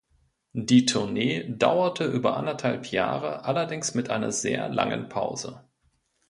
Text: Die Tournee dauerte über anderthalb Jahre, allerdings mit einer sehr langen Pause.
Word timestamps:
Die 0.53 0.87
Tournee 0.87 1.43
dauerte 1.47 2.05
über 2.05 2.35
anderthalb 2.35 2.87
Jahre, 2.91 3.45
allerdings 3.45 3.93
mit 3.93 4.09
einer 4.09 4.31
sehr 4.31 4.67
langen 4.67 5.09
Pause. 5.09 5.63